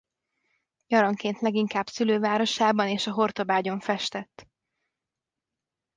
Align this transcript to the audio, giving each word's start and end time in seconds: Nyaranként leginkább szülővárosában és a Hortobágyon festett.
Nyaranként 0.87 1.39
leginkább 1.41 1.87
szülővárosában 1.87 2.87
és 2.87 3.07
a 3.07 3.11
Hortobágyon 3.13 3.79
festett. 3.79 4.47